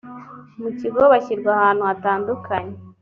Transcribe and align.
mu 0.61 0.69
kigo 0.79 1.01
bashyirwa 1.11 1.49
ahantu 1.57 1.83
hatandukanye 1.89 2.75